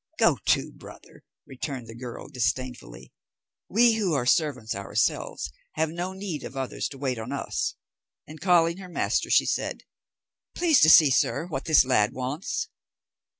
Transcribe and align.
"Go 0.17 0.39
to, 0.47 0.71
brother," 0.71 1.23
returned 1.45 1.85
the 1.85 1.93
girl 1.93 2.27
disdainfully, 2.27 3.13
"we 3.69 3.91
who 3.99 4.13
are 4.15 4.25
servants 4.25 4.73
ourselves 4.73 5.51
have 5.73 5.91
no 5.91 6.11
need 6.13 6.43
of 6.43 6.57
others 6.57 6.87
to 6.89 6.97
wait 6.97 7.19
on 7.19 7.31
us;" 7.31 7.75
and 8.25 8.41
calling 8.41 8.77
her 8.77 8.89
master, 8.89 9.29
she 9.29 9.45
said, 9.45 9.83
"Please 10.55 10.81
to 10.81 10.89
see, 10.89 11.11
sir, 11.11 11.45
what 11.45 11.65
this 11.65 11.85
lad 11.85 12.13
wants." 12.13 12.67